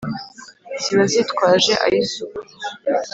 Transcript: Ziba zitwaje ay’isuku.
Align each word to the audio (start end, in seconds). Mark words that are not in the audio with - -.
Ziba 0.81 1.03
zitwaje 1.13 1.73
ay’isuku. 1.85 2.39